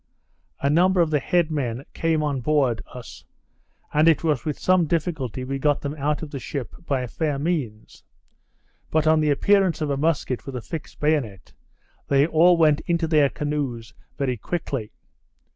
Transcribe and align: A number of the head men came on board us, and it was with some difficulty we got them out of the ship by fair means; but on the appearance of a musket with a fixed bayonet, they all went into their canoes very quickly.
A 0.61 0.67
number 0.67 0.99
of 0.99 1.11
the 1.11 1.19
head 1.19 1.51
men 1.51 1.85
came 1.93 2.23
on 2.23 2.41
board 2.41 2.81
us, 2.91 3.23
and 3.93 4.07
it 4.07 4.23
was 4.23 4.45
with 4.45 4.57
some 4.57 4.87
difficulty 4.87 5.43
we 5.43 5.59
got 5.59 5.81
them 5.81 5.93
out 5.93 6.23
of 6.23 6.31
the 6.31 6.39
ship 6.39 6.73
by 6.87 7.05
fair 7.05 7.37
means; 7.37 8.01
but 8.89 9.05
on 9.05 9.19
the 9.19 9.29
appearance 9.29 9.79
of 9.79 9.91
a 9.91 9.97
musket 9.97 10.43
with 10.47 10.55
a 10.55 10.61
fixed 10.63 10.99
bayonet, 10.99 11.53
they 12.07 12.25
all 12.25 12.57
went 12.57 12.79
into 12.87 13.05
their 13.07 13.29
canoes 13.29 13.93
very 14.17 14.37
quickly. 14.37 14.91